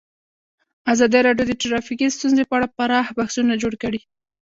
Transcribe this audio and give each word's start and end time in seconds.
ازادي 0.93 1.19
راډیو 1.27 1.45
د 1.47 1.53
ټرافیکي 1.61 2.07
ستونزې 2.17 2.43
په 2.47 2.53
اړه 2.57 2.67
پراخ 2.77 3.07
بحثونه 3.17 3.53
جوړ 3.61 3.73
کړي. 3.83 3.99